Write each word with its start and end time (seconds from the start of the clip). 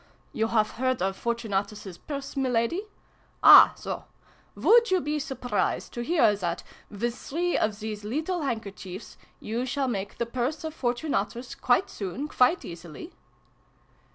"You 0.33 0.47
have 0.47 0.71
heard 0.81 0.99
of 1.03 1.15
Fortunatus's 1.15 1.99
Purse, 1.99 2.33
Miladi? 2.33 2.87
Ah, 3.43 3.71
so! 3.75 4.05
Would 4.55 4.89
you 4.89 4.99
be 4.99 5.19
surprised 5.19 5.93
to 5.93 6.01
hear 6.03 6.35
that, 6.37 6.63
with 6.89 7.13
three 7.15 7.55
of 7.55 7.79
these 7.79 8.03
leetle 8.03 8.41
hand 8.41 8.63
kerchiefs, 8.63 9.15
you 9.39 9.63
shall 9.67 9.87
make 9.87 10.17
the 10.17 10.25
Purse 10.25 10.63
of 10.63 10.73
Fortu 10.73 11.07
natus, 11.07 11.53
quite 11.53 11.87
soon, 11.87 12.27
quite 12.27 12.65
easily 12.65 13.13